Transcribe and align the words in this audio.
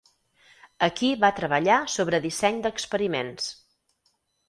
Aquí 0.87 1.09
va 1.25 1.31
treballar 1.41 1.77
sobre 1.99 2.23
disseny 2.27 2.61
d'experiments. 2.67 3.55